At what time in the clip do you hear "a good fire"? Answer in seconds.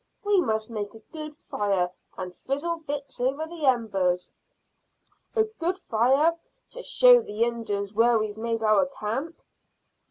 0.95-1.91, 5.35-6.33